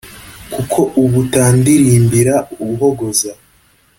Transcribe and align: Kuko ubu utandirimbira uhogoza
Kuko 0.53 0.79
ubu 1.01 1.15
utandirimbira 1.23 2.35
uhogoza 2.67 3.31